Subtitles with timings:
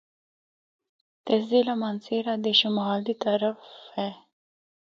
[1.25, 3.55] تے ضلع مانسہرہ دے شمال دی طرف
[3.97, 4.09] اے۔